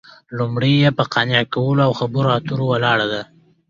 لومړۍ 0.37 0.73
یې 0.83 0.89
په 0.97 1.03
قانع 1.13 1.41
کولو 1.53 1.81
او 1.87 1.91
خبرو 1.99 2.29
اترو 2.37 2.65
ولاړه 2.69 3.05
ده 3.13 3.21